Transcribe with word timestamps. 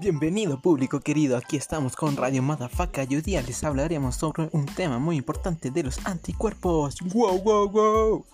Bienvenido 0.00 0.58
público 0.62 1.00
querido, 1.00 1.36
aquí 1.36 1.58
estamos 1.58 1.94
con 1.94 2.16
Radio 2.16 2.42
Madafaka 2.42 3.04
y 3.06 3.16
hoy 3.16 3.20
día 3.20 3.42
les 3.42 3.62
hablaremos 3.64 4.16
sobre 4.16 4.48
un 4.52 4.64
tema 4.64 4.98
muy 4.98 5.18
importante 5.18 5.70
de 5.70 5.82
los 5.82 6.06
anticuerpos. 6.06 6.96
¡Wow, 7.12 7.42
wow, 7.42 7.68
wow! 7.68 8.24